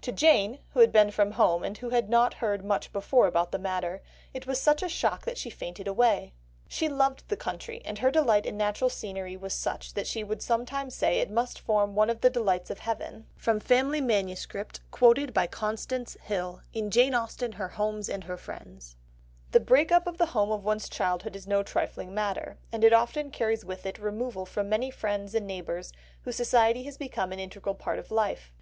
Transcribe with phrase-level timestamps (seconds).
[0.00, 3.52] To Jane, who had been from home, and who had not heard much before about
[3.52, 4.00] the matter,
[4.32, 6.32] it was such a shock that she fainted away...
[6.66, 10.40] she loved the country, and her delight in natural scenery was such that she would
[10.40, 14.46] sometimes say it must form one of the delights of heaven." (From Family MSS.
[14.90, 18.96] quoted by Constance Hill, in Jane Austen, Her Homes and Her Friends.)
[19.50, 22.94] The break up of the home of one's childhood is no trifling matter, and it
[22.94, 25.92] often carries with it removal from many friends and neighbours
[26.22, 28.50] whose society has become an integral part of life.